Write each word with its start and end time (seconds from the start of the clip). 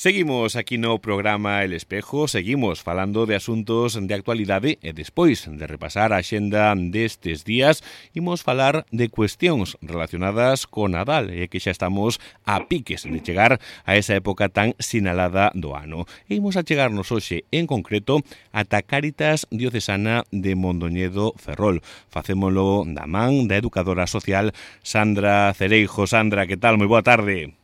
Seguimos 0.00 0.56
aquí 0.56 0.78
no 0.78 0.96
programa 0.96 1.62
El 1.62 1.74
Espejo, 1.74 2.26
seguimos 2.26 2.80
falando 2.80 3.26
de 3.26 3.36
asuntos 3.36 3.98
de 4.00 4.14
actualidade 4.14 4.80
e 4.80 4.96
despois 4.96 5.44
de 5.44 5.66
repasar 5.68 6.16
a 6.16 6.24
xenda 6.24 6.72
destes 6.72 7.44
días, 7.44 7.84
imos 8.16 8.40
falar 8.40 8.88
de 8.96 9.12
cuestións 9.12 9.76
relacionadas 9.84 10.64
con 10.64 10.96
Nadal, 10.96 11.28
e 11.28 11.52
que 11.52 11.60
xa 11.60 11.68
estamos 11.68 12.16
a 12.48 12.64
piques 12.64 13.04
de 13.04 13.20
chegar 13.20 13.60
a 13.84 14.00
esa 14.00 14.16
época 14.16 14.48
tan 14.48 14.72
sinalada 14.80 15.52
do 15.52 15.76
ano. 15.76 16.08
E 16.32 16.40
imos 16.40 16.56
a 16.56 16.64
chegarnos 16.64 17.12
hoxe, 17.12 17.44
en 17.52 17.68
concreto, 17.68 18.24
ata 18.56 18.80
Cáritas 18.80 19.44
Diocesana 19.52 20.24
de 20.32 20.56
Mondoñedo 20.56 21.36
Ferrol. 21.36 21.84
Facémolo 22.08 22.88
da 22.88 23.04
man 23.04 23.52
da 23.52 23.60
educadora 23.60 24.08
social 24.08 24.56
Sandra 24.80 25.52
Cereijo. 25.52 26.08
Sandra, 26.08 26.48
que 26.48 26.56
tal? 26.56 26.80
Moi 26.80 26.88
boa 26.88 27.04
tarde. 27.04 27.59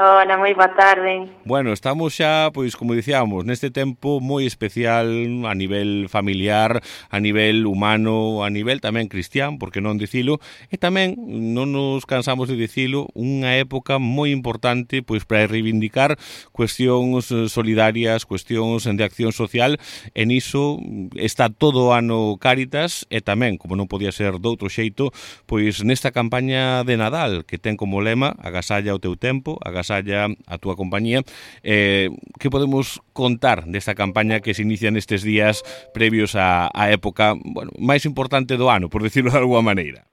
Hola, 0.00 0.38
moi 0.38 0.54
boa 0.54 0.70
tarde. 0.78 1.26
Bueno, 1.42 1.74
estamos 1.74 2.14
xa, 2.14 2.54
pois, 2.54 2.78
como 2.78 2.94
dicíamos, 2.94 3.42
neste 3.42 3.74
tempo 3.74 4.22
moi 4.22 4.46
especial 4.46 5.10
a 5.42 5.58
nivel 5.58 6.06
familiar, 6.06 6.78
a 7.10 7.18
nivel 7.18 7.66
humano, 7.66 8.46
a 8.46 8.48
nivel 8.54 8.78
tamén 8.78 9.10
cristián, 9.10 9.58
porque 9.58 9.82
non 9.82 9.98
dicilo, 9.98 10.38
e 10.70 10.78
tamén, 10.78 11.18
non 11.18 11.74
nos 11.74 12.06
cansamos 12.06 12.46
de 12.46 12.54
dicilo, 12.54 13.10
unha 13.18 13.58
época 13.58 13.98
moi 13.98 14.30
importante 14.30 15.02
pois 15.02 15.26
para 15.26 15.50
reivindicar 15.50 16.14
cuestións 16.54 17.34
solidarias, 17.50 18.22
cuestións 18.22 18.86
de 18.86 19.02
acción 19.02 19.34
social, 19.34 19.82
en 20.14 20.30
iso 20.30 20.78
está 21.18 21.50
todo 21.50 21.90
o 21.90 21.92
ano 21.98 22.38
Cáritas, 22.38 23.02
e 23.10 23.18
tamén, 23.18 23.58
como 23.58 23.74
non 23.74 23.90
podía 23.90 24.14
ser 24.14 24.38
doutro 24.38 24.70
xeito, 24.70 25.10
pois 25.50 25.82
nesta 25.82 26.14
campaña 26.14 26.86
de 26.86 26.94
Nadal, 26.94 27.42
que 27.50 27.58
ten 27.58 27.74
como 27.74 27.98
lema 27.98 28.38
Agasalla 28.38 28.94
o 28.94 29.02
teu 29.02 29.18
tempo, 29.18 29.58
agasalla 29.58 29.87
Masalla, 29.88 30.28
a 30.46 30.58
túa 30.58 30.76
compañía. 30.76 31.20
Eh, 31.64 32.10
que 32.38 32.50
podemos 32.50 33.00
contar 33.12 33.64
desta 33.64 33.94
campaña 33.94 34.40
que 34.40 34.52
se 34.52 34.62
inicia 34.62 34.92
nestes 34.92 35.24
días 35.24 35.64
previos 35.96 36.36
á, 36.36 36.68
á 36.68 36.92
época 36.92 37.32
bueno, 37.40 37.72
máis 37.80 38.04
importante 38.04 38.60
do 38.60 38.68
ano, 38.68 38.92
por 38.92 39.00
decirlo 39.00 39.32
de 39.34 39.40
alguma 39.40 39.64
maneira? 39.64 40.04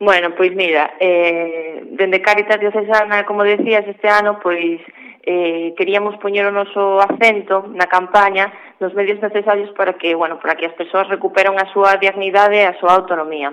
Bueno, 0.00 0.32
pois 0.36 0.52
mira, 0.56 0.96
eh, 1.00 1.84
dende 1.92 2.20
Caritas 2.20 2.60
Diocesana, 2.60 3.24
como 3.24 3.44
decías, 3.44 3.84
este 3.84 4.08
ano, 4.08 4.40
pois 4.40 4.80
eh, 5.24 5.74
queríamos 5.76 6.16
poñer 6.20 6.48
o 6.48 6.52
noso 6.52 7.00
acento 7.00 7.68
na 7.72 7.84
campaña 7.88 8.52
nos 8.80 8.96
medios 8.96 9.20
necesarios 9.20 9.68
para 9.76 9.96
que, 10.00 10.16
bueno, 10.16 10.40
para 10.40 10.56
que 10.56 10.64
as 10.64 10.76
persoas 10.76 11.08
recuperan 11.08 11.60
a 11.60 11.68
súa 11.72 12.00
dignidade 12.00 12.64
e 12.64 12.68
a 12.68 12.76
súa 12.80 12.96
autonomía. 12.96 13.52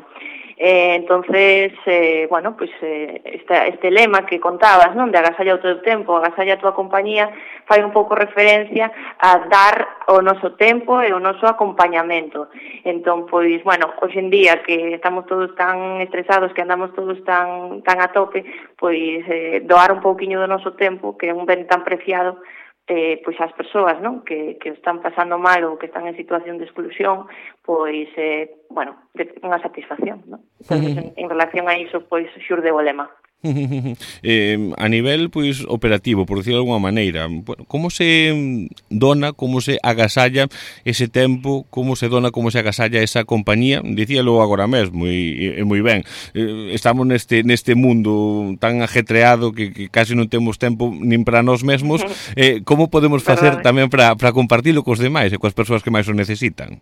Eh, 0.59 0.95
entonces, 0.95 1.71
eh, 1.85 2.25
bueno, 2.31 2.57
pues 2.57 2.71
eh, 2.81 3.21
esta, 3.25 3.67
este 3.67 3.91
lema 3.91 4.25
que 4.25 4.39
contabas, 4.39 4.95
non, 4.97 5.13
de 5.13 5.21
agasalla 5.21 5.53
o 5.53 5.61
teu 5.61 5.85
tempo, 5.85 6.17
agasalla 6.17 6.57
a 6.57 6.61
tua 6.61 6.73
compañía, 6.73 7.29
fai 7.69 7.85
un 7.85 7.93
pouco 7.93 8.17
referencia 8.17 8.89
a 9.21 9.45
dar 9.45 10.09
o 10.09 10.17
noso 10.17 10.57
tempo 10.57 10.97
e 11.05 11.13
o 11.13 11.21
noso 11.21 11.45
acompañamento. 11.45 12.49
Entón, 12.81 13.29
pois, 13.29 13.61
bueno, 13.61 13.93
hoxe 14.01 14.17
en 14.17 14.33
día 14.33 14.65
que 14.65 14.97
estamos 14.97 15.29
todos 15.29 15.53
tan 15.53 16.01
estresados, 16.01 16.49
que 16.57 16.65
andamos 16.65 16.89
todos 16.97 17.21
tan, 17.21 17.85
tan 17.85 18.01
a 18.01 18.09
tope, 18.09 18.41
pois 18.81 19.21
eh, 19.29 19.61
doar 19.61 19.93
un 19.93 20.01
pouquiño 20.01 20.41
do 20.41 20.49
noso 20.49 20.73
tempo, 20.73 21.13
que 21.21 21.29
é 21.29 21.37
un 21.37 21.45
ben 21.45 21.69
tan 21.69 21.85
preciado, 21.85 22.41
eh, 22.87 23.19
pois 23.23 23.35
as 23.43 23.51
persoas 23.51 23.99
non 23.99 24.23
que, 24.23 24.55
que 24.57 24.71
están 24.71 25.03
pasando 25.03 25.35
mal 25.35 25.59
ou 25.67 25.75
que 25.75 25.91
están 25.91 26.07
en 26.07 26.15
situación 26.15 26.55
de 26.57 26.65
exclusión 26.65 27.27
pois 27.61 28.07
eh, 28.15 28.63
bueno, 28.71 28.95
de, 29.11 29.27
unha 29.43 29.59
satisfacción 29.59 30.23
non? 30.25 30.39
Entonces, 30.63 30.95
en, 30.95 31.07
en 31.19 31.27
relación 31.27 31.67
a 31.67 31.75
iso 31.75 32.07
pois 32.07 32.31
xurde 32.39 32.71
o 32.71 32.79
lema 32.79 33.11
eh, 34.23 34.73
a 34.77 34.89
nivel 34.89 35.29
pois 35.29 35.61
operativo, 35.69 36.25
por 36.25 36.39
decirlo 36.39 36.57
de 36.57 36.61
alguma 36.65 36.79
maneira, 36.79 37.27
bueno, 37.29 37.65
como 37.67 37.89
se 37.89 38.67
dona, 38.89 39.31
como 39.33 39.61
se 39.61 39.77
agasalla 39.83 40.47
ese 40.85 41.07
tempo, 41.07 41.65
como 41.69 41.95
se 41.95 42.09
dona, 42.09 42.31
como 42.31 42.49
se 42.49 42.59
agasalla 42.59 43.01
esa 43.01 43.25
compañía, 43.25 43.81
dicíalo 43.83 44.41
agora 44.41 44.65
mesmo 44.65 45.05
e, 45.05 45.53
e 45.53 45.63
moi 45.63 45.85
ben. 45.85 46.01
Eh, 46.33 46.73
estamos 46.73 47.05
neste 47.05 47.45
neste 47.45 47.77
mundo 47.77 48.57
tan 48.57 48.81
ajetreado 48.81 49.53
que, 49.53 49.69
que 49.69 49.85
casi 49.93 50.17
non 50.17 50.33
temos 50.33 50.57
tempo 50.57 50.89
nin 50.89 51.21
para 51.21 51.45
nós 51.45 51.61
mesmos, 51.61 52.01
eh, 52.33 52.65
como 52.65 52.89
podemos 52.89 53.21
facer 53.21 53.61
tamén 53.61 53.93
para 53.93 54.17
para 54.17 54.33
compartilo 54.33 54.81
cos 54.81 54.97
demais 54.97 55.29
e 55.29 55.37
coas 55.37 55.53
persoas 55.53 55.85
que 55.85 55.93
máis 55.93 56.09
o 56.09 56.17
necesitan? 56.17 56.81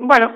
Bueno, 0.00 0.32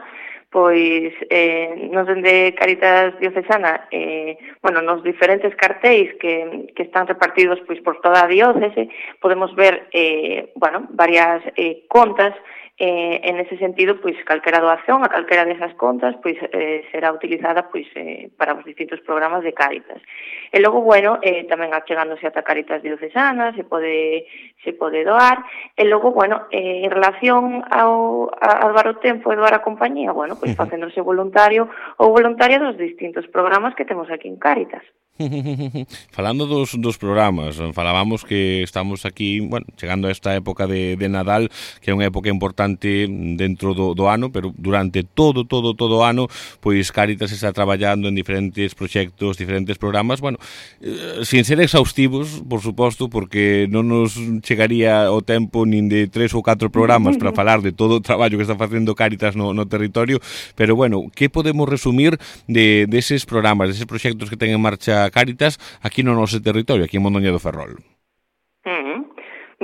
pois 0.55 1.11
eh, 1.31 1.91
nos 1.91 2.07
dende 2.07 2.55
Caritas 2.55 3.19
Diocesana, 3.19 3.89
eh, 3.91 4.39
bueno, 4.63 4.83
nos 4.83 5.03
diferentes 5.03 5.51
cartéis 5.57 6.15
que, 6.21 6.71
que 6.77 6.85
están 6.85 7.09
repartidos 7.09 7.59
pois 7.67 7.83
por 7.83 8.01
toda 8.01 8.23
a 8.23 8.29
diócese, 8.29 8.89
podemos 9.19 9.51
ver, 9.57 9.89
eh, 9.91 10.53
bueno, 10.55 10.87
varias 10.91 11.43
eh, 11.57 11.83
contas 11.89 12.37
eh, 12.77 13.21
en 13.23 13.39
ese 13.39 13.57
sentido, 13.59 14.01
pois 14.01 14.17
calquera 14.25 14.59
doación 14.59 15.05
a 15.05 15.09
calquera 15.09 15.45
desas 15.45 15.75
contas, 15.75 16.17
pois 16.19 16.35
eh, 16.51 16.83
será 16.91 17.13
utilizada 17.15 17.71
pois 17.71 17.87
eh, 17.95 18.31
para 18.37 18.55
os 18.55 18.65
distintos 18.65 18.99
programas 19.07 19.47
de 19.47 19.55
Caritas. 19.55 20.03
E 20.51 20.59
logo, 20.59 20.83
bueno, 20.83 21.23
eh, 21.23 21.47
tamén 21.47 21.71
achegándose 21.71 22.27
ata 22.27 22.43
Caritas 22.43 22.83
Diocesana, 22.83 23.55
se 23.55 23.63
pode, 23.63 24.27
se 24.67 24.75
pode 24.75 25.07
doar, 25.07 25.47
e 25.79 25.87
logo, 25.87 26.11
bueno, 26.11 26.51
eh, 26.51 26.83
en 26.83 26.91
relación 26.91 27.63
ao, 27.71 28.35
a, 28.43 28.67
a 28.67 28.67
doar 28.67 28.91
o 28.91 28.99
tempo 28.99 29.31
e 29.31 29.39
doar 29.39 29.55
a 29.55 29.63
compañía, 29.63 30.11
bueno, 30.11 30.35
pois 30.45 30.57
facéndose 30.61 31.01
voluntario 31.01 31.69
ou 31.97 32.13
voluntaria 32.13 32.61
dos 32.61 32.77
distintos 32.77 33.25
programas 33.33 33.75
que 33.75 33.89
temos 33.89 34.11
aquí 34.13 34.29
en 34.29 34.37
Cáritas. 34.37 34.85
Falando 36.11 36.47
dos, 36.47 36.75
dos 36.77 36.99
programas, 36.99 37.55
falábamos 37.73 38.25
que 38.25 38.65
estamos 38.65 39.07
aquí, 39.07 39.39
bueno, 39.39 39.65
chegando 39.77 40.09
a 40.09 40.11
esta 40.11 40.35
época 40.35 40.67
de, 40.67 40.97
de 40.97 41.09
Nadal, 41.09 41.55
que 41.79 41.91
é 41.91 41.95
unha 41.95 42.11
época 42.11 42.27
importante 42.35 43.07
dentro 43.39 43.79
do, 43.79 43.95
do 43.95 44.11
ano, 44.11 44.35
pero 44.35 44.51
durante 44.59 45.07
todo, 45.07 45.47
todo, 45.47 45.79
todo 45.79 46.03
o 46.03 46.05
ano, 46.05 46.27
pois 46.59 46.91
Caritas 46.91 47.31
está 47.31 47.55
traballando 47.55 48.11
en 48.11 48.19
diferentes 48.19 48.75
proxectos, 48.75 49.39
diferentes 49.39 49.79
programas, 49.79 50.19
bueno, 50.19 50.43
eh, 50.83 51.23
sin 51.23 51.47
ser 51.47 51.63
exhaustivos, 51.63 52.43
por 52.43 52.59
suposto, 52.59 53.07
porque 53.07 53.71
non 53.71 53.87
nos 53.87 54.19
chegaría 54.43 55.15
o 55.15 55.23
tempo 55.23 55.63
nin 55.63 55.87
de 55.87 56.11
tres 56.11 56.35
ou 56.35 56.43
catro 56.43 56.75
programas 56.75 57.15
para 57.23 57.31
falar 57.39 57.63
de 57.63 57.71
todo 57.71 58.03
o 58.03 58.03
traballo 58.03 58.35
que 58.35 58.43
está 58.43 58.59
facendo 58.59 58.99
Caritas 58.99 59.39
no, 59.39 59.55
no 59.55 59.71
territorio, 59.71 60.19
pero 60.59 60.75
bueno, 60.75 61.07
que 61.15 61.31
podemos 61.31 61.71
resumir 61.71 62.19
de, 62.51 62.91
deses 62.91 63.23
programas, 63.23 63.71
deses 63.71 63.87
proxectos 63.87 64.27
que 64.27 64.35
ten 64.35 64.51
en 64.51 64.59
marcha 64.59 65.04
Cáritas 65.11 65.59
aquí 65.83 66.05
no 66.05 66.15
noso 66.15 66.41
territorio, 66.41 66.85
aquí 66.85 66.97
en 66.97 67.05
Mondoña 67.05 67.35
do 67.35 67.43
Ferrol. 67.43 67.81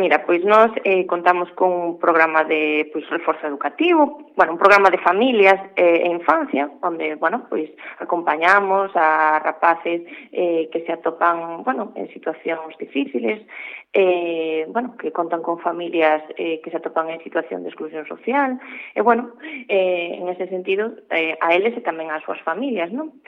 Mira, 0.00 0.24
pois 0.24 0.42
nós 0.44 0.70
eh, 0.84 1.04
contamos 1.04 1.50
con 1.52 1.70
un 1.72 1.98
programa 1.98 2.44
de 2.44 2.88
pois, 2.92 3.04
reforzo 3.10 3.46
educativo, 3.46 4.32
bueno, 4.36 4.52
un 4.52 4.58
programa 4.58 4.88
de 4.88 4.96
familias 4.96 5.60
eh, 5.76 6.06
e 6.06 6.08
infancia, 6.08 6.70
onde, 6.80 7.16
bueno, 7.16 7.44
pois 7.50 7.68
acompañamos 7.98 8.90
a 8.94 9.40
rapaces 9.44 10.00
eh, 10.32 10.70
que 10.72 10.80
se 10.86 10.92
atopan, 10.92 11.64
bueno, 11.64 11.92
en 12.00 12.08
situacións 12.16 12.72
difíciles, 12.78 13.44
eh, 13.92 14.64
bueno, 14.72 14.96
que 14.96 15.12
contan 15.12 15.42
con 15.42 15.58
familias 15.58 16.22
eh, 16.38 16.62
que 16.64 16.70
se 16.70 16.78
atopan 16.78 17.10
en 17.10 17.20
situación 17.20 17.60
de 17.60 17.68
exclusión 17.68 18.06
social, 18.06 18.56
e, 18.94 19.02
bueno, 19.02 19.36
eh, 19.68 20.16
en 20.16 20.32
ese 20.32 20.48
sentido, 20.48 20.96
eh, 21.10 21.36
a 21.44 21.52
eles 21.52 21.76
e 21.76 21.84
tamén 21.84 22.08
ás 22.08 22.24
súas 22.24 22.40
familias, 22.40 22.88
non? 22.88 23.20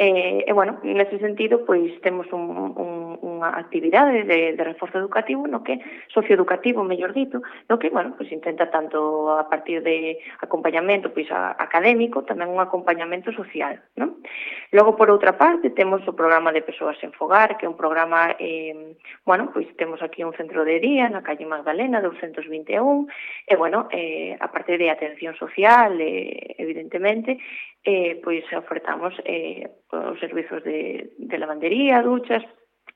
Eh, 0.00 0.44
e 0.46 0.52
bueno, 0.52 0.78
nese 0.86 1.18
sentido, 1.18 1.66
pois 1.66 1.90
temos 2.06 2.30
un, 2.30 2.46
un, 2.78 3.18
unha 3.18 3.50
actividade 3.50 4.22
de, 4.22 4.54
de 4.54 4.62
reforzo 4.62 4.94
educativo 4.94 5.50
no 5.50 5.66
que 5.66 5.82
socioeducativo, 6.14 6.86
mellor 6.86 7.10
dito, 7.10 7.42
no 7.66 7.82
que, 7.82 7.90
bueno, 7.90 8.14
pois 8.14 8.30
intenta 8.30 8.70
tanto 8.70 9.34
a 9.34 9.50
partir 9.50 9.82
de 9.82 10.22
acompañamento 10.38 11.10
pois 11.10 11.26
a, 11.34 11.58
académico, 11.58 12.22
tamén 12.22 12.46
un 12.46 12.62
acompañamento 12.62 13.34
social, 13.34 13.82
non? 13.98 14.22
Logo 14.70 14.94
por 14.94 15.10
outra 15.10 15.34
parte, 15.34 15.74
temos 15.74 16.06
o 16.06 16.14
programa 16.14 16.54
de 16.54 16.62
persoas 16.62 16.94
en 17.02 17.10
fogar, 17.10 17.58
que 17.58 17.66
é 17.66 17.72
un 17.72 17.74
programa 17.74 18.38
eh, 18.38 18.94
bueno, 19.26 19.50
pois 19.50 19.66
temos 19.74 19.98
aquí 19.98 20.22
un 20.22 20.30
centro 20.38 20.62
de 20.62 20.78
día 20.78 21.10
na 21.10 21.26
calle 21.26 21.42
Magdalena 21.42 21.98
221, 21.98 23.10
e 23.50 23.54
bueno, 23.58 23.90
eh, 23.90 24.38
a 24.38 24.46
parte 24.54 24.78
de 24.78 24.94
atención 24.94 25.34
social, 25.34 25.98
eh, 25.98 26.54
evidentemente, 26.54 27.42
eh, 27.84 28.20
pois 28.22 28.44
ofertamos 28.52 29.14
eh, 29.24 29.68
os 29.90 30.18
servizos 30.20 30.62
de, 30.64 31.12
de 31.18 31.38
lavandería, 31.38 32.02
duchas, 32.02 32.44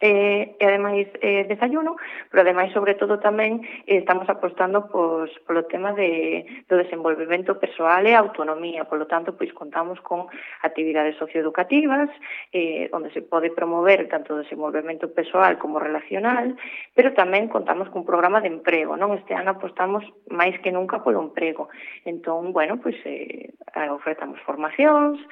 eh, 0.02 0.58
e 0.58 0.64
ademais 0.66 1.06
eh, 1.22 1.46
desayuno, 1.46 1.94
pero 2.26 2.42
ademais 2.42 2.74
sobre 2.74 2.98
todo 2.98 3.22
tamén 3.22 3.62
eh, 3.86 4.02
estamos 4.02 4.26
apostando 4.26 4.90
pois, 4.90 5.30
polo 5.46 5.62
tema 5.70 5.94
de, 5.94 6.42
do 6.66 6.74
desenvolvemento 6.74 7.54
persoal 7.62 8.02
e 8.10 8.18
autonomía, 8.18 8.90
polo 8.90 9.06
tanto 9.06 9.38
pois 9.38 9.54
contamos 9.54 10.02
con 10.02 10.26
actividades 10.66 11.14
socioeducativas 11.22 12.10
eh, 12.50 12.90
onde 12.90 13.14
se 13.14 13.22
pode 13.22 13.54
promover 13.54 14.10
tanto 14.10 14.34
o 14.34 14.42
desenvolvemento 14.42 15.14
persoal 15.14 15.54
como 15.62 15.78
relacional, 15.78 16.58
pero 16.98 17.14
tamén 17.14 17.46
contamos 17.46 17.86
cun 17.94 18.02
programa 18.02 18.42
de 18.42 18.50
emprego, 18.50 18.98
non? 18.98 19.14
Este 19.14 19.38
ano 19.38 19.54
apostamos 19.54 20.02
máis 20.26 20.58
que 20.58 20.74
nunca 20.74 20.98
polo 21.06 21.22
emprego. 21.22 21.70
Entón, 22.02 22.50
bueno, 22.50 22.82
pois 22.82 22.98
eh, 23.06 23.54
ofertamos 23.94 24.42
formacións, 24.42 25.22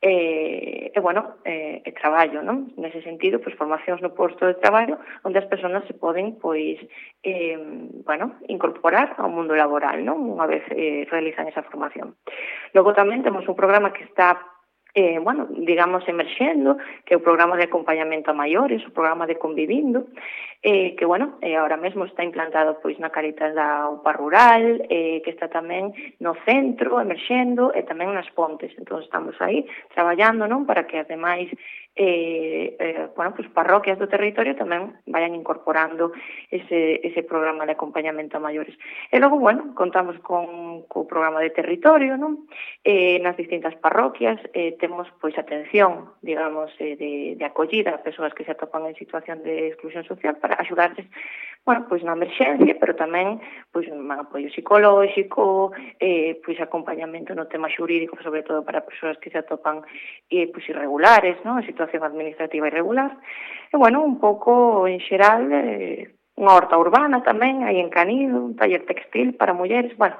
e, 0.00 0.92
e 0.94 0.98
bueno, 1.00 1.42
e, 1.44 1.82
e 1.82 1.90
traballo, 1.92 2.42
non? 2.42 2.70
Nese 2.78 3.02
sentido, 3.02 3.42
pois 3.42 3.58
formacións 3.58 3.98
no 3.98 4.14
posto 4.14 4.46
de 4.46 4.54
traballo 4.62 4.98
onde 5.26 5.42
as 5.42 5.50
persoas 5.50 5.82
se 5.90 5.94
poden 5.94 6.38
pois 6.38 6.78
eh, 7.26 7.58
bueno, 8.06 8.38
incorporar 8.46 9.18
ao 9.18 9.30
mundo 9.30 9.58
laboral, 9.58 9.98
non? 10.06 10.22
Unha 10.22 10.46
vez 10.46 10.62
eh, 10.70 11.02
realizan 11.10 11.50
esa 11.50 11.66
formación. 11.66 12.14
Logo 12.74 12.94
tamén 12.94 13.26
temos 13.26 13.42
un 13.50 13.58
programa 13.58 13.90
que 13.90 14.06
está 14.06 14.38
eh, 14.98 15.20
bueno, 15.22 15.46
digamos, 15.54 16.02
emerxendo, 16.08 16.76
que 17.06 17.14
é 17.14 17.16
o 17.16 17.22
programa 17.22 17.54
de 17.54 17.70
acompañamento 17.70 18.34
a 18.34 18.34
maiores, 18.34 18.82
o 18.82 18.90
programa 18.90 19.30
de 19.30 19.38
convivindo, 19.38 20.10
eh, 20.58 20.98
que, 20.98 21.06
bueno, 21.06 21.38
eh, 21.40 21.54
ahora 21.54 21.78
mesmo 21.78 22.02
está 22.02 22.26
implantado 22.26 22.82
pois 22.82 22.98
na 22.98 23.14
Caritas 23.14 23.54
da 23.54 23.86
UPA 23.86 24.12
Rural, 24.18 24.82
eh, 24.90 25.22
que 25.22 25.30
está 25.30 25.46
tamén 25.46 25.94
no 26.18 26.34
centro, 26.42 26.98
emerxendo, 26.98 27.70
e 27.78 27.86
tamén 27.86 28.10
nas 28.10 28.26
pontes. 28.34 28.74
Entón, 28.74 29.06
estamos 29.06 29.38
aí 29.38 29.62
traballando, 29.94 30.50
non, 30.50 30.66
para 30.66 30.82
que 30.82 30.98
as 30.98 31.06
demais 31.06 31.46
eh, 31.98 32.76
eh, 32.78 33.08
bueno, 33.16 33.34
pues 33.34 33.50
parroquias 33.50 33.98
do 33.98 34.06
territorio 34.06 34.54
tamén 34.54 34.94
vayan 35.10 35.34
incorporando 35.34 36.14
ese, 36.46 37.02
ese 37.02 37.26
programa 37.26 37.66
de 37.66 37.74
acompañamento 37.74 38.38
a 38.38 38.44
maiores. 38.46 38.78
E 39.10 39.18
logo, 39.18 39.42
bueno, 39.42 39.74
contamos 39.74 40.14
con 40.22 40.86
co 40.86 41.10
programa 41.10 41.42
de 41.42 41.50
territorio, 41.50 42.14
non? 42.14 42.46
Eh, 42.86 43.18
nas 43.18 43.34
distintas 43.34 43.74
parroquias 43.82 44.38
eh, 44.54 44.78
temos 44.78 45.10
pois 45.18 45.34
atención, 45.34 46.14
digamos, 46.22 46.70
eh, 46.78 46.94
de, 46.94 47.34
de 47.34 47.44
acollida 47.44 47.98
a 47.98 48.04
persoas 48.06 48.30
que 48.30 48.46
se 48.46 48.54
atopan 48.54 48.86
en 48.86 48.94
situación 48.94 49.42
de 49.42 49.74
exclusión 49.74 50.06
social 50.06 50.38
para 50.38 50.54
axudarles 50.54 51.10
bueno, 51.68 51.84
pois 51.84 52.00
na 52.00 52.16
emerxencia, 52.16 52.80
pero 52.80 52.96
tamén 52.96 53.44
pois 53.68 53.84
un 53.92 54.08
apoio 54.08 54.48
psicolóxico, 54.48 55.76
eh, 56.00 56.40
pois 56.40 56.56
acompañamento 56.64 57.36
no 57.36 57.44
tema 57.44 57.68
xurídico, 57.68 58.16
sobre 58.24 58.40
todo 58.40 58.64
para 58.64 58.80
persoas 58.88 59.20
que 59.20 59.28
se 59.28 59.36
atopan 59.36 59.84
eh, 60.32 60.48
pois 60.48 60.64
irregulares, 60.64 61.36
non? 61.44 61.60
En 61.60 61.68
situación 61.68 61.87
situación 61.88 62.12
administrativa 62.12 62.68
irregular. 62.68 63.16
E, 63.72 63.76
bueno, 63.76 64.04
un 64.04 64.20
pouco 64.20 64.86
en 64.86 65.00
xeral, 65.00 65.48
eh, 65.52 66.14
unha 66.38 66.54
horta 66.54 66.78
urbana 66.78 67.24
tamén, 67.26 67.66
aí 67.66 67.82
en 67.82 67.90
Canido, 67.90 68.38
un 68.38 68.54
taller 68.54 68.86
textil 68.86 69.34
para 69.34 69.56
mulleres, 69.56 69.96
bueno, 69.98 70.14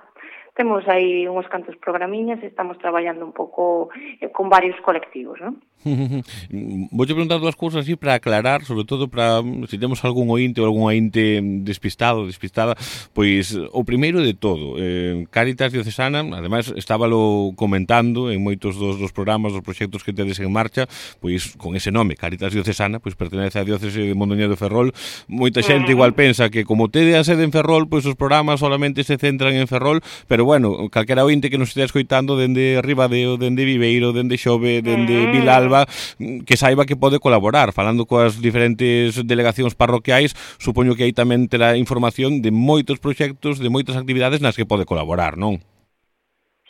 temos 0.59 0.83
aí 0.89 1.29
uns 1.31 1.47
cantos 1.47 1.79
programiñas 1.79 2.43
e 2.43 2.51
estamos 2.51 2.75
traballando 2.83 3.23
un 3.23 3.31
pouco 3.31 3.95
eh, 4.19 4.27
con 4.35 4.51
varios 4.51 4.75
colectivos, 4.83 5.39
non? 5.39 5.63
Voulle 6.91 7.15
preguntar 7.15 7.39
dúas 7.39 7.55
cousas 7.55 7.87
así 7.87 7.95
para 7.95 8.19
aclarar, 8.19 8.67
sobre 8.67 8.83
todo 8.83 9.07
para 9.07 9.39
mm, 9.39 9.71
se 9.71 9.79
si 9.79 9.79
temos 9.79 10.03
algún 10.03 10.27
ointe 10.35 10.59
ou 10.59 10.67
algún 10.67 10.91
ointe 10.91 11.39
mm, 11.39 11.63
despistado, 11.63 12.27
despistada, 12.27 12.75
pois 13.15 13.55
o 13.55 13.87
primeiro 13.87 14.19
de 14.19 14.35
todo, 14.35 14.75
eh, 14.83 15.31
Caritas 15.31 15.71
Diocesana, 15.71 16.27
ademais 16.27 16.75
estábalo 16.75 17.55
comentando 17.55 18.35
en 18.35 18.43
moitos 18.43 18.75
dos, 18.83 18.99
dos 18.99 19.15
programas, 19.15 19.55
dos 19.55 19.63
proxectos 19.63 20.03
que 20.03 20.11
tedes 20.11 20.43
en 20.43 20.51
marcha, 20.51 20.91
pois 21.23 21.55
con 21.55 21.79
ese 21.79 21.95
nome, 21.95 22.19
Caritas 22.19 22.51
Diocesana, 22.51 22.99
pois 22.99 23.15
pertenece 23.15 23.63
á 23.63 23.65
diócese 23.65 24.11
de 24.11 24.19
Mondoñedo 24.19 24.59
de 24.59 24.59
Ferrol, 24.59 24.91
moita 25.31 25.63
xente 25.63 25.95
igual 25.95 26.19
pensa 26.19 26.51
que 26.51 26.67
como 26.67 26.91
tede 26.91 27.15
a 27.15 27.23
sede 27.23 27.47
en 27.47 27.55
Ferrol, 27.55 27.87
pois 27.87 28.03
os 28.11 28.19
programas 28.19 28.59
solamente 28.59 29.07
se 29.07 29.15
centran 29.15 29.55
en 29.55 29.71
Ferrol, 29.71 30.03
pero 30.27 30.48
bueno, 30.49 30.89
calquera 30.89 31.29
ointe 31.29 31.53
que 31.53 31.61
nos 31.61 31.69
estea 31.69 31.85
escoitando 31.85 32.33
dende 32.33 32.81
Ribadeo, 32.81 33.37
dende 33.37 33.69
Viveiro, 33.69 34.17
dende 34.17 34.41
Xove, 34.41 34.81
dende 34.81 35.29
mm. 35.29 35.33
Vilalba, 35.37 35.85
que 36.17 36.57
saiba 36.57 36.89
que 36.89 36.97
pode 36.97 37.21
colaborar, 37.21 37.77
falando 37.77 38.09
coas 38.09 38.41
diferentes 38.41 39.21
delegacións 39.29 39.77
parroquiais, 39.77 40.33
supoño 40.57 40.97
que 40.97 41.05
aí 41.05 41.13
tamén 41.13 41.53
terá 41.53 41.77
información 41.77 42.41
de 42.41 42.49
moitos 42.49 42.97
proxectos, 42.97 43.61
de 43.61 43.69
moitas 43.69 44.01
actividades 44.01 44.41
nas 44.41 44.57
que 44.57 44.65
pode 44.65 44.89
colaborar, 44.89 45.37
non? 45.37 45.61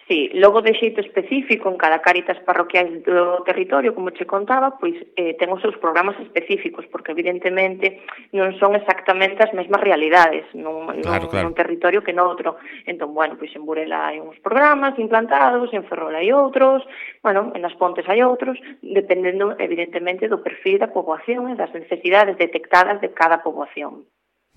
Sí, 0.08 0.30
logo 0.32 0.62
de 0.62 0.72
xeito 0.72 1.02
específico 1.04 1.68
en 1.68 1.76
cada 1.76 2.00
caritas 2.00 2.40
parroquiais 2.40 3.04
do 3.04 3.44
territorio, 3.44 3.92
como 3.92 4.08
che 4.08 4.24
contaba, 4.24 4.80
pois 4.80 4.96
eh, 5.20 5.36
ten 5.36 5.52
os 5.52 5.60
seus 5.60 5.76
programas 5.76 6.16
específicos, 6.24 6.88
porque 6.88 7.12
evidentemente 7.12 8.00
non 8.32 8.56
son 8.56 8.72
exactamente 8.72 9.44
as 9.44 9.52
mesmas 9.52 9.84
realidades 9.84 10.48
nun, 10.56 10.88
claro, 11.04 11.28
nun, 11.28 11.28
claro. 11.28 11.44
nun 11.44 11.52
territorio 11.52 12.00
que 12.00 12.16
noutro. 12.16 12.56
Entón, 12.88 13.12
bueno, 13.12 13.36
pois 13.36 13.52
en 13.52 13.68
Burela 13.68 14.08
hai 14.08 14.16
uns 14.16 14.40
programas 14.40 14.96
implantados, 14.96 15.68
en 15.76 15.84
Ferrol 15.84 16.16
hai 16.16 16.32
outros, 16.32 16.80
bueno, 17.20 17.52
en 17.52 17.60
as 17.68 17.76
Pontes 17.76 18.08
hai 18.08 18.24
outros, 18.24 18.56
dependendo 18.80 19.60
evidentemente 19.60 20.24
do 20.24 20.40
perfil 20.40 20.80
da 20.80 20.88
poboación 20.88 21.52
e 21.52 21.54
das 21.60 21.68
necesidades 21.76 22.40
detectadas 22.40 22.96
de 23.04 23.12
cada 23.12 23.44
poboación. 23.44 24.08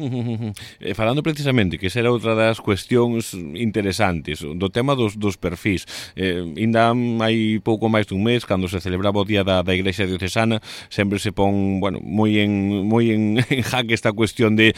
E 0.81 0.91
eh, 0.91 0.93
falando 0.93 1.21
precisamente 1.21 1.77
que 1.77 1.89
será 1.89 2.09
outra 2.09 2.33
das 2.33 2.59
cuestións 2.59 3.37
interesantes 3.53 4.41
do 4.41 4.69
tema 4.69 4.95
dos, 4.95 5.15
dos 5.15 5.37
perfis 5.37 5.85
eh, 6.17 6.41
ainda 6.57 6.93
hai 7.21 7.61
pouco 7.61 7.87
máis 7.87 8.09
dun 8.09 8.25
mes 8.25 8.43
cando 8.45 8.65
se 8.65 8.81
celebraba 8.81 9.21
o 9.21 9.27
día 9.27 9.45
da, 9.45 9.61
da 9.61 9.73
Igrexa 9.77 10.09
Diocesana 10.09 10.59
sempre 10.89 11.21
se 11.21 11.31
pon 11.31 11.79
bueno, 11.79 12.01
moi 12.01 12.41
en, 12.41 12.81
moi 12.85 13.13
en, 13.13 13.37
en 13.53 13.61
jaque 13.61 13.93
esta 13.93 14.11
cuestión 14.11 14.57
de 14.57 14.73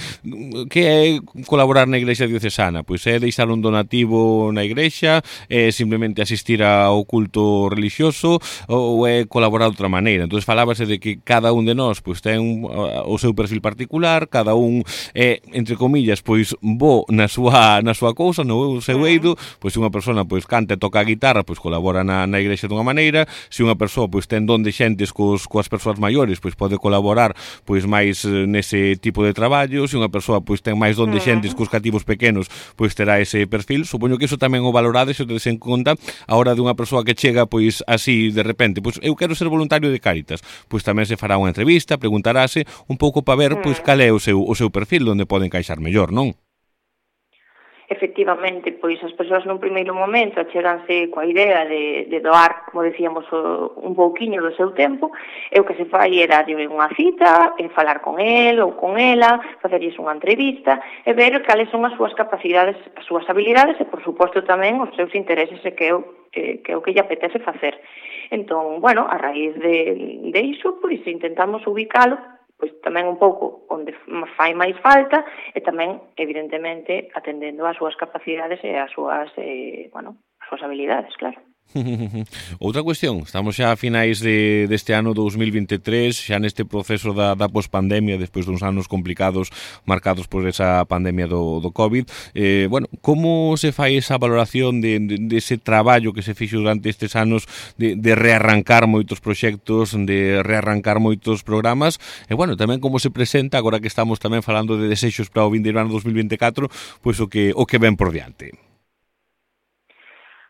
que 0.67 0.81
é 0.83 1.01
colaborar 1.47 1.87
na 1.87 1.97
Igrexa 1.97 2.27
Diocesana? 2.27 2.83
Pois 2.83 3.05
é 3.07 3.19
deixar 3.19 3.47
un 3.47 3.63
donativo 3.63 4.51
na 4.51 4.67
Igrexa 4.67 5.23
é 5.47 5.71
simplemente 5.71 6.19
asistir 6.19 6.63
ao 6.63 7.05
culto 7.07 7.71
religioso 7.71 8.39
ou 8.67 9.07
é 9.07 9.23
colaborar 9.25 9.71
de 9.71 9.79
outra 9.79 9.89
maneira? 9.89 10.27
Entón 10.27 10.43
falábase 10.43 10.83
de 10.83 10.99
que 10.99 11.23
cada 11.23 11.55
un 11.55 11.63
de 11.63 11.75
nós 11.75 12.03
pois 12.03 12.19
ten 12.19 12.67
o 12.67 13.15
seu 13.15 13.31
perfil 13.31 13.63
particular 13.63 14.27
cada 14.27 14.53
un 14.53 14.83
é, 15.13 15.41
entre 15.53 15.75
comillas, 15.77 16.21
pois 16.21 16.57
bo 16.61 17.05
na 17.09 17.29
súa, 17.29 17.81
na 17.85 17.93
súa 17.93 18.13
cousa, 18.13 18.43
no 18.43 18.81
seu 18.81 19.05
eido, 19.05 19.37
pois 19.61 19.73
se 19.73 19.79
unha 19.79 19.93
persona 19.93 20.25
pois 20.25 20.45
canta 20.49 20.73
e 20.73 20.81
toca 20.81 20.99
a 20.99 21.05
guitarra, 21.05 21.45
pois 21.45 21.61
colabora 21.61 22.01
na, 22.01 22.25
na 22.25 22.41
igrexa 22.41 22.67
dunha 22.67 22.83
maneira, 22.85 23.29
se 23.49 23.61
unha 23.61 23.77
persoa 23.77 24.09
pois 24.09 24.25
ten 24.25 24.45
don 24.49 24.65
de 24.65 24.73
xentes 24.73 25.13
cos, 25.13 25.45
coas 25.45 25.69
persoas 25.69 26.01
maiores, 26.01 26.41
pois 26.41 26.57
pode 26.57 26.77
colaborar 26.81 27.37
pois 27.65 27.85
máis 27.85 28.25
eh, 28.25 28.45
nese 28.49 28.97
tipo 28.97 29.21
de 29.21 29.33
traballo, 29.33 29.85
se 29.87 29.95
unha 29.97 30.09
persoa 30.09 30.41
pois 30.41 30.61
ten 30.61 30.77
máis 30.77 30.97
don 30.97 31.13
de 31.13 31.21
xentes 31.21 31.53
cos 31.53 31.69
cativos 31.69 32.03
pequenos, 32.03 32.49
pois 32.73 32.93
terá 32.97 33.21
ese 33.21 33.45
perfil. 33.45 33.85
Supoño 33.85 34.17
que 34.17 34.25
iso 34.25 34.41
tamén 34.41 34.65
o 34.65 34.73
valorades 34.73 35.17
se 35.17 35.23
o 35.23 35.29
tedes 35.29 35.45
en 35.45 35.61
conta 35.61 35.93
a 36.25 36.33
hora 36.35 36.57
dunha 36.57 36.73
persoa 36.73 37.05
que 37.05 37.13
chega 37.13 37.45
pois 37.45 37.85
así 37.85 38.33
de 38.33 38.41
repente, 38.41 38.81
pois 38.81 38.97
eu 39.01 39.13
quero 39.13 39.37
ser 39.37 39.49
voluntario 39.49 39.93
de 39.93 39.99
Cáritas, 40.01 40.41
pois 40.67 40.81
tamén 40.81 41.05
se 41.05 41.17
fará 41.17 41.37
unha 41.37 41.53
entrevista, 41.53 42.01
preguntarase 42.01 42.65
un 42.89 42.97
pouco 42.97 43.21
para 43.21 43.37
ver 43.37 43.51
pois 43.61 43.77
cal 43.79 44.01
é 44.01 44.09
o 44.09 44.19
seu 44.19 44.41
o 44.41 44.53
seu 44.55 44.69
perfil 44.69 44.92
perfil 44.93 45.09
onde 45.09 45.25
pode 45.25 45.45
encaixar 45.49 45.81
mellor, 45.81 46.13
non? 46.13 46.37
Efectivamente, 47.89 48.71
pois 48.77 49.01
as 49.03 49.13
persoas 49.17 49.45
nun 49.45 49.57
primeiro 49.57 49.93
momento 49.93 50.37
acheganse 50.37 51.09
coa 51.09 51.25
idea 51.25 51.65
de, 51.65 52.05
de 52.09 52.19
doar, 52.21 52.69
como 52.69 52.85
decíamos, 52.85 53.25
o, 53.33 53.73
un 53.81 53.97
pouquiño 53.97 54.37
do 54.39 54.53
seu 54.53 54.69
tempo, 54.77 55.09
e 55.49 55.57
o 55.57 55.65
que 55.65 55.73
se 55.73 55.89
fai 55.89 56.21
era 56.21 56.45
de 56.45 56.53
unha 56.69 56.89
cita, 56.93 57.57
en 57.57 57.73
falar 57.73 58.05
con 58.05 58.21
el 58.21 58.61
ou 58.61 58.77
con 58.77 59.01
ela, 59.01 59.41
facerlles 59.65 59.97
unha 59.97 60.13
entrevista, 60.13 60.77
e 61.01 61.11
ver 61.17 61.41
cales 61.41 61.69
son 61.73 61.85
as 61.89 61.97
súas 61.97 62.13
capacidades, 62.13 62.77
as 62.93 63.05
súas 63.09 63.25
habilidades, 63.25 63.81
e, 63.81 63.85
por 63.89 64.01
suposto, 64.05 64.45
tamén 64.45 64.77
os 64.77 64.93
seus 64.93 65.11
intereses 65.17 65.57
e 65.65 65.73
que 65.73 65.89
é 65.89 65.93
o 65.93 66.01
que, 66.29 66.61
que, 66.61 66.71
é 66.73 66.77
o 66.77 66.81
que 66.85 66.93
lle 66.93 67.01
apetece 67.01 67.41
facer. 67.41 67.77
Entón, 68.29 68.77
bueno, 68.77 69.05
a 69.09 69.17
raíz 69.17 69.53
de, 69.57 70.29
de 70.33 70.41
iso, 70.41 70.77
pois 70.81 71.01
intentamos 71.05 71.65
ubicalo 71.65 72.17
pois 72.57 72.71
tamén 72.81 73.05
un 73.05 73.17
pouco 73.19 73.65
onde 73.69 73.93
fai 74.37 74.53
máis 74.53 74.77
falta 74.79 75.25
e 75.53 75.59
tamén, 75.61 76.01
evidentemente, 76.15 77.09
atendendo 77.13 77.67
ás 77.67 77.77
súas 77.77 77.95
capacidades 77.99 78.59
e 78.63 78.77
ás 78.79 78.91
súas, 78.91 79.29
eh, 79.37 79.89
bueno, 79.93 80.17
as 80.41 80.47
súas 80.49 80.63
habilidades, 80.63 81.13
claro. 81.17 81.39
Outra 82.59 82.85
cuestión, 82.85 83.25
estamos 83.25 83.57
xa 83.57 83.73
a 83.73 83.79
finais 83.79 84.21
de, 84.21 84.69
deste 84.69 84.93
ano 84.93 85.17
2023, 85.17 86.13
xa 86.13 86.37
neste 86.37 86.65
proceso 86.69 87.17
da, 87.17 87.33
da 87.33 87.49
pospandemia, 87.49 88.21
despois 88.21 88.45
duns 88.45 88.61
anos 88.61 88.85
complicados 88.85 89.49
marcados 89.85 90.29
por 90.29 90.45
esa 90.45 90.85
pandemia 90.85 91.25
do, 91.25 91.57
do 91.57 91.73
COVID. 91.73 92.05
Eh, 92.37 92.69
bueno, 92.69 92.85
como 93.01 93.57
se 93.57 93.73
fai 93.73 93.97
esa 93.97 94.21
valoración 94.21 94.85
de, 94.85 95.01
de, 95.01 95.15
de 95.17 95.37
ese 95.37 95.57
traballo 95.57 96.13
que 96.13 96.21
se 96.21 96.37
fixo 96.37 96.61
durante 96.61 96.93
estes 96.93 97.17
anos 97.17 97.49
de, 97.77 97.97
de 97.97 98.13
rearrancar 98.13 98.85
moitos 98.85 99.17
proxectos, 99.17 99.97
de 99.97 100.45
rearrancar 100.45 101.01
moitos 101.01 101.41
programas, 101.41 101.97
e 102.29 102.37
bueno, 102.37 102.53
tamén 102.53 102.77
como 102.77 103.01
se 103.01 103.09
presenta, 103.09 103.57
agora 103.57 103.81
que 103.81 103.89
estamos 103.89 104.21
tamén 104.21 104.45
falando 104.45 104.77
de 104.77 104.85
desexos 104.85 105.33
para 105.33 105.49
o 105.49 105.49
vindeiro 105.49 105.81
ano 105.81 105.89
2024, 105.89 106.69
pois 107.01 107.17
o 107.17 107.25
que, 107.25 107.49
o 107.57 107.65
que 107.65 107.81
ven 107.81 107.97
por 107.97 108.13
diante. 108.13 108.72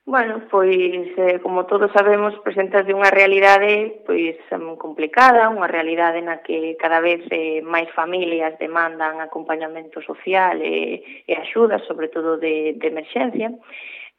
Bueno, 0.06 0.42
pois, 0.52 1.18
eh, 1.18 1.40
como 1.42 1.66
todos 1.66 1.90
sabemos, 1.96 2.36
presentase 2.44 2.92
unha 2.92 3.08
realidade 3.08 4.04
pois 4.04 4.36
mm, 4.52 4.76
complicada, 4.76 5.48
unha 5.48 5.72
realidade 5.72 6.20
na 6.20 6.44
que 6.44 6.76
cada 6.76 7.00
vez 7.00 7.24
eh, 7.32 7.64
máis 7.64 7.88
familias 7.96 8.60
demandan 8.60 9.24
acompañamento 9.24 10.04
social 10.04 10.60
e, 10.60 11.24
e 11.24 11.32
axuda, 11.40 11.80
sobre 11.88 12.12
todo 12.12 12.36
de, 12.36 12.76
de 12.76 12.88
emerxencia. 12.92 13.56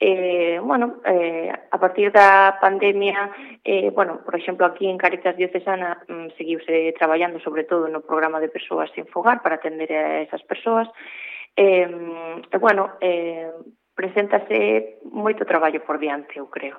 Eh, 0.00 0.57
bueno, 0.64 1.05
eh, 1.05 1.53
a 1.53 1.76
partir 1.76 2.09
da 2.17 2.57
pandemia, 2.64 3.61
eh, 3.61 3.93
bueno, 3.93 4.25
por 4.25 4.41
exemplo, 4.41 4.64
aquí 4.64 4.88
en 4.88 4.97
Caritas 4.97 5.37
Diocesana 5.37 6.00
mm, 6.09 6.33
seguiuse 6.41 6.97
traballando 6.97 7.45
sobre 7.45 7.69
todo 7.69 7.93
no 7.93 8.00
programa 8.00 8.41
de 8.41 8.49
persoas 8.49 8.88
sin 8.97 9.05
fogar 9.12 9.45
para 9.45 9.61
atender 9.61 9.93
a 9.93 10.25
esas 10.25 10.41
persoas. 10.49 10.88
Eh, 11.53 11.85
eh 11.85 12.59
bueno, 12.59 12.97
eh, 13.05 13.53
preséntase 13.94 15.00
moito 15.10 15.46
traballo 15.46 15.80
por 15.86 15.96
diante, 15.98 16.38
eu 16.38 16.46
creo. 16.46 16.78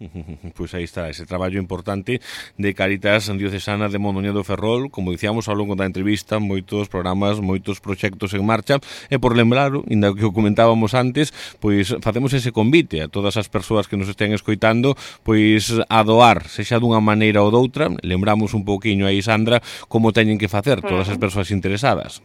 Pois 0.56 0.74
aí 0.74 0.84
está, 0.84 1.08
ese 1.08 1.26
traballo 1.26 1.60
importante 1.60 2.20
de 2.56 2.74
Caritas 2.74 3.28
Diocesana 3.36 3.88
de 3.88 3.98
Mondoña 3.98 4.32
do 4.32 4.44
Ferrol. 4.44 4.90
Como 4.90 5.12
dicíamos 5.12 5.48
ao 5.48 5.56
longo 5.56 5.76
da 5.76 5.84
entrevista 5.84 6.40
Moitos 6.40 6.88
programas, 6.88 7.40
moitos 7.40 7.80
proxectos 7.80 8.32
en 8.32 8.44
marcha. 8.44 8.80
E 9.12 9.20
por 9.20 9.36
lembrar, 9.36 9.72
inda 9.92 10.12
que 10.16 10.24
o 10.24 10.32
comentábamos 10.32 10.96
antes 10.96 11.32
Pois 11.60 11.92
facemos 12.00 12.32
ese 12.32 12.52
convite 12.52 13.04
a 13.04 13.12
todas 13.12 13.36
as 13.36 13.52
persoas 13.52 13.86
que 13.86 14.00
nos 14.00 14.08
estén 14.08 14.32
escoitando 14.32 14.96
Pois 15.20 15.68
a 15.88 16.00
doar, 16.00 16.48
sexa 16.48 16.80
dunha 16.80 17.04
maneira 17.04 17.44
ou 17.44 17.52
doutra. 17.52 17.92
Lembramos 18.00 18.56
un 18.56 18.64
pouquiño 18.64 19.04
aí, 19.04 19.20
Sandra 19.20 19.60
Como 19.92 20.16
teñen 20.16 20.40
que 20.40 20.48
facer 20.48 20.80
todas 20.80 21.12
as 21.12 21.20
mm. 21.20 21.22
persoas 21.22 21.52
interesadas. 21.52 22.24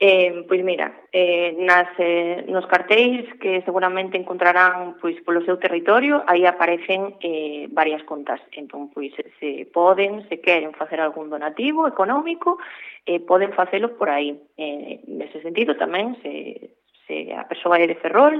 Eh, 0.00 0.44
pois 0.46 0.62
mira, 0.62 0.94
eh, 1.10 1.56
nas, 1.58 1.88
eh, 1.98 2.44
nos 2.46 2.64
cartéis 2.70 3.26
que 3.42 3.62
seguramente 3.66 4.14
encontrarán 4.14 4.94
pois 5.02 5.18
polo 5.26 5.42
seu 5.42 5.58
territorio, 5.58 6.22
aí 6.30 6.46
aparecen 6.46 7.18
eh, 7.18 7.66
varias 7.74 8.06
contas. 8.06 8.38
Entón, 8.54 8.94
pois 8.94 9.10
se 9.42 9.66
poden, 9.74 10.22
se 10.30 10.38
queren 10.38 10.70
facer 10.78 11.02
algún 11.02 11.26
donativo 11.26 11.90
económico, 11.90 12.62
eh, 13.10 13.18
poden 13.18 13.50
facelo 13.58 13.98
por 13.98 14.06
aí. 14.06 14.38
Eh, 14.54 15.02
nese 15.10 15.42
sentido 15.42 15.74
tamén 15.74 16.14
se, 16.22 16.78
se 17.10 17.34
a 17.34 17.42
persoa 17.50 17.82
é 17.82 17.90
de 17.90 17.98
Ferrol, 17.98 18.38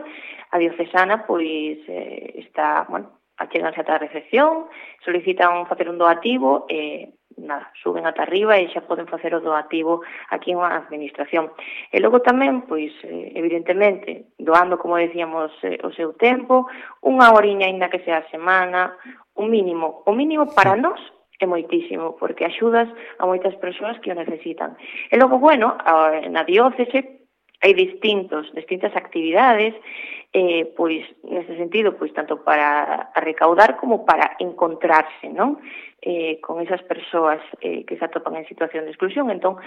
a 0.55 0.63
diocesana 0.63 1.27
pois 1.27 1.83
eh, 1.91 2.39
está, 2.39 2.87
bueno, 2.87 3.19
achéganse 3.35 3.83
ata 3.83 3.99
a 3.99 4.05
recepción, 4.07 4.71
solicitan 5.03 5.67
facer 5.67 5.91
un 5.91 5.99
doativo 5.99 6.71
e 6.71 6.79
eh, 6.79 7.28
nada, 7.39 7.71
suben 7.83 8.07
ata 8.07 8.23
arriba 8.23 8.59
e 8.59 8.69
xa 8.71 8.83
poden 8.83 9.07
facer 9.07 9.35
o 9.35 9.43
doativo 9.43 10.03
aquí 10.31 10.55
na 10.55 10.83
administración. 10.83 11.55
E 11.91 11.99
logo 12.03 12.21
tamén, 12.23 12.67
pois, 12.67 12.93
eh, 13.07 13.33
evidentemente, 13.35 14.35
doando, 14.39 14.79
como 14.79 14.99
decíamos, 14.99 15.55
eh, 15.63 15.79
o 15.87 15.91
seu 15.95 16.15
tempo, 16.19 16.67
unha 17.03 17.31
horiña 17.35 17.67
aínda 17.67 17.91
que 17.91 18.03
sea 18.03 18.23
a 18.23 18.31
semana, 18.31 18.95
un 19.39 19.51
mínimo, 19.51 20.03
o 20.07 20.13
mínimo 20.13 20.51
para 20.51 20.75
nós 20.75 20.99
é 21.39 21.47
moitísimo, 21.47 22.19
porque 22.19 22.45
axudas 22.45 22.91
a 23.19 23.25
moitas 23.27 23.55
persoas 23.63 23.99
que 24.03 24.11
o 24.11 24.19
necesitan. 24.19 24.75
E 25.07 25.15
logo, 25.15 25.39
bueno, 25.39 25.79
na 26.35 26.43
diócese, 26.43 27.18
hai 27.63 27.73
distintos, 27.75 28.51
distintas 28.55 28.95
actividades, 28.95 29.75
eh, 30.33 30.69
pois 30.77 31.03
nese 31.25 31.57
sentido, 31.57 31.97
pois 31.97 32.13
tanto 32.13 32.45
para 32.45 33.11
recaudar 33.17 33.81
como 33.81 34.05
para 34.05 34.37
encontrarse, 34.39 35.33
non? 35.33 35.59
Eh, 35.99 36.39
con 36.39 36.63
esas 36.63 36.83
persoas 36.87 37.43
eh, 37.61 37.83
que 37.83 37.99
se 37.99 38.05
atopan 38.05 38.37
en 38.37 38.47
situación 38.47 38.85
de 38.85 38.95
exclusión. 38.95 39.31
Entón, 39.35 39.59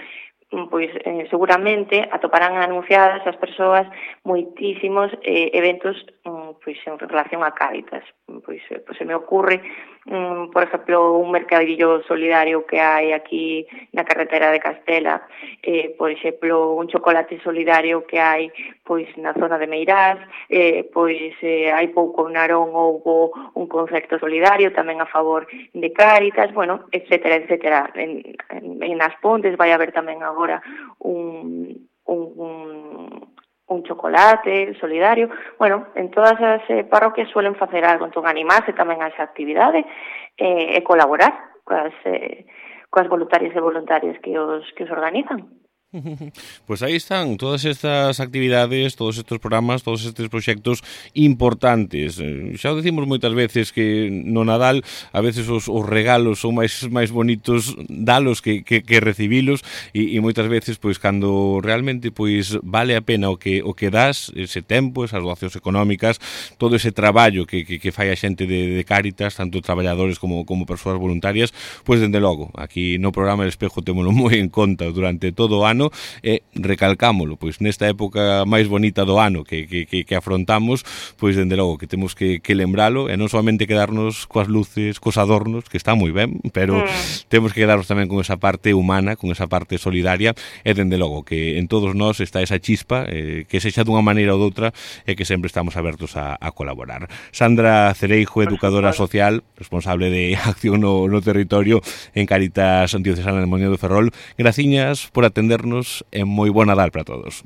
pois 0.70 0.92
eh, 1.06 1.28
seguramente 1.30 2.08
atoparán 2.12 2.60
anunciadas 2.60 3.24
as 3.24 3.40
persoas 3.40 3.88
moitísimos 4.28 5.08
eh, 5.24 5.48
eventos 5.56 5.96
mm, 6.28 6.60
pois 6.60 6.76
en 6.84 7.00
relación 7.00 7.44
a 7.44 7.56
Cáritas. 7.56 8.04
Pois, 8.28 8.60
eh, 8.68 8.84
pois 8.84 8.98
se 9.00 9.08
me 9.08 9.16
ocurre 9.16 9.64
mm, 10.06 10.52
por 10.52 10.64
exemplo, 10.64 11.18
un 11.18 11.32
mercadillo 11.32 12.02
solidario 12.04 12.66
que 12.66 12.80
hai 12.80 13.14
aquí 13.14 13.68
na 13.94 14.04
carretera 14.04 14.52
de 14.52 14.60
Castela, 14.60 15.28
eh, 15.62 15.94
por 15.98 16.10
exemplo, 16.12 16.74
un 16.74 16.88
chocolate 16.88 17.40
solidario 17.44 18.06
que 18.06 18.20
hai 18.20 18.52
pois 18.84 19.08
na 19.18 19.34
zona 19.34 19.58
de 19.58 19.68
Meirás, 19.68 20.20
eh, 20.50 20.90
pois 20.92 21.34
eh, 21.42 21.72
hai 21.72 21.88
pouco 21.94 22.28
en 22.28 22.36
Narón 22.36 22.74
houbo 22.74 23.32
un 23.56 23.68
concerto 23.68 24.18
solidario 24.18 24.74
tamén 24.74 25.00
a 25.00 25.08
favor 25.08 25.46
de 25.50 25.90
Cáritas, 25.94 26.52
bueno, 26.54 26.90
etcétera, 26.92 27.36
etcétera. 27.38 27.90
En, 27.96 28.22
en, 28.50 28.66
en 28.82 28.98
as 29.02 29.16
Pontes 29.22 29.56
vai 29.56 29.72
haber 29.72 29.94
tamén 29.94 30.26
agora 30.26 30.60
un, 31.00 31.78
un, 32.06 32.22
un 32.36 33.31
un 33.72 33.84
chocolate 33.84 34.76
solidario. 34.80 35.30
Bueno, 35.58 35.88
en 35.96 36.12
todas 36.12 36.36
as 36.42 36.62
eh, 36.70 36.84
parroquias 36.84 37.30
suelen 37.30 37.56
facer 37.56 37.86
algo, 37.86 38.06
entón 38.06 38.28
animarse 38.28 38.76
tamén 38.76 39.00
a 39.00 39.08
esa 39.08 39.24
actividade 39.24 39.88
eh, 40.36 40.76
e 40.76 40.80
colaborar 40.84 41.32
coas, 41.64 41.96
eh, 42.04 42.46
coas 42.92 43.08
voluntarias 43.08 43.56
e 43.56 43.64
voluntarias 43.64 44.20
que 44.20 44.36
os, 44.36 44.68
que 44.76 44.84
os 44.84 44.92
organizan. 44.92 45.61
Pues 46.66 46.84
aí 46.84 46.96
están 46.96 47.38
todas 47.38 47.66
estas 47.66 48.20
actividades, 48.20 48.96
todos 48.96 49.18
estes 49.18 49.40
programas, 49.40 49.84
todos 49.84 50.06
estes 50.06 50.30
proxectos 50.30 50.84
importantes. 51.14 52.20
Eh, 52.20 52.56
Xa 52.56 52.72
o 52.72 52.80
decimos 52.80 53.08
moitas 53.08 53.34
veces 53.36 53.76
que 53.76 54.08
no 54.12 54.48
Nadal 54.48 54.84
a 55.12 55.20
veces 55.20 55.50
os, 55.52 55.68
os 55.68 55.84
regalos 55.84 56.40
son 56.40 56.56
máis 56.56 56.88
máis 56.88 57.12
bonitos 57.12 57.76
dalos 57.90 58.40
que, 58.40 58.64
que, 58.64 58.84
que 58.84 59.04
recibilos 59.04 59.64
e, 59.92 60.16
e 60.16 60.18
moitas 60.24 60.48
veces 60.48 60.80
pois 60.80 60.96
cando 60.96 61.60
realmente 61.60 62.12
pois 62.12 62.56
vale 62.64 62.96
a 62.96 63.04
pena 63.04 63.28
o 63.28 63.36
que 63.36 63.60
o 63.60 63.76
que 63.76 63.92
das 63.92 64.32
ese 64.36 64.64
tempo, 64.64 65.04
esas 65.04 65.20
doacións 65.20 65.56
económicas, 65.60 66.24
todo 66.56 66.80
ese 66.80 66.96
traballo 66.96 67.44
que, 67.44 67.68
que, 67.68 67.80
que 67.84 67.92
fai 67.92 68.12
a 68.14 68.16
xente 68.16 68.48
de, 68.48 68.80
de 68.80 68.84
Cáritas, 68.88 69.36
tanto 69.36 69.60
traballadores 69.60 70.20
como 70.20 70.48
como 70.48 70.64
persoas 70.64 70.96
voluntarias, 70.96 71.52
pois 71.84 72.00
dende 72.00 72.24
logo, 72.24 72.52
aquí 72.56 72.96
no 72.96 73.12
programa 73.12 73.44
El 73.44 73.52
Espejo 73.52 73.84
témolo 73.84 74.16
moi 74.16 74.40
en 74.40 74.48
conta 74.48 74.88
durante 74.88 75.36
todo 75.36 75.64
o 75.64 75.66
ano 75.68 75.81
ano 75.82 75.90
e 76.22 76.46
recalcámolo, 76.54 77.38
pois 77.42 77.58
nesta 77.58 77.90
época 77.90 78.46
máis 78.46 78.70
bonita 78.70 79.02
do 79.02 79.18
ano 79.18 79.42
que, 79.42 79.66
que, 79.66 79.90
que, 79.90 80.06
que 80.06 80.16
afrontamos, 80.16 80.86
pois 81.18 81.34
dende 81.34 81.58
logo 81.58 81.82
que 81.82 81.90
temos 81.90 82.14
que, 82.14 82.38
que 82.38 82.54
lembralo 82.54 83.10
e 83.10 83.18
non 83.18 83.32
solamente 83.32 83.66
quedarnos 83.66 84.30
coas 84.30 84.46
luces, 84.46 85.02
cos 85.02 85.18
adornos, 85.18 85.66
que 85.66 85.82
está 85.82 85.98
moi 85.98 86.14
ben, 86.14 86.38
pero 86.54 86.86
mm. 86.86 87.32
temos 87.34 87.58
que 87.58 87.66
quedarnos 87.66 87.90
tamén 87.90 88.06
con 88.06 88.22
esa 88.22 88.38
parte 88.38 88.78
humana, 88.78 89.18
con 89.18 89.34
esa 89.34 89.50
parte 89.50 89.82
solidaria 89.82 90.38
e 90.62 90.72
dende 90.78 91.02
logo 91.02 91.26
que 91.26 91.58
en 91.58 91.66
todos 91.66 91.98
nós 91.98 92.22
está 92.22 92.46
esa 92.46 92.62
chispa 92.62 93.10
eh, 93.10 93.50
que 93.50 93.58
sexa 93.58 93.82
dunha 93.82 94.06
maneira 94.06 94.38
ou 94.38 94.42
doutra 94.42 94.70
e 95.10 95.18
que 95.18 95.26
sempre 95.26 95.50
estamos 95.50 95.74
abertos 95.74 96.14
a, 96.14 96.38
a 96.38 96.54
colaborar. 96.54 97.10
Sandra 97.34 97.90
Cereijo, 97.98 98.46
educadora 98.46 98.94
social, 98.94 99.42
responsable 99.58 100.14
de 100.14 100.38
acción 100.46 100.84
no, 100.84 101.08
no 101.08 101.20
territorio 101.24 101.82
en 102.14 102.30
Caritas 102.30 102.94
Diocesana 103.00 103.40
de 103.42 103.50
Moñedo 103.50 103.78
Ferrol. 103.78 104.12
Graciñas 104.38 105.10
por 105.12 105.26
atendernos 105.26 105.71
escucharnos. 105.80 106.06
Eh, 106.12 106.26
muy 106.26 106.50
buen 106.50 106.68
Nadal 106.68 106.92
para 106.92 107.06
todos. 107.06 107.44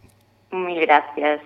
Muy 0.51 0.75
gracias. 0.79 1.41